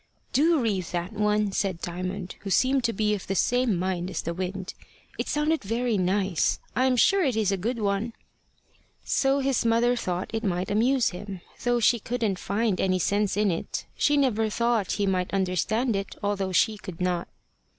[0.33, 4.23] "Do read that one," said Diamond, who seemed to be of the same mind as
[4.23, 4.73] the wind.
[5.19, 6.57] "It sounded very nice.
[6.75, 8.13] I am sure it is a good one."
[9.05, 13.51] So his mother thought it might amuse him, though she couldn't find any sense in
[13.51, 13.85] it.
[13.95, 17.27] She never thought he might understand it, although she could not.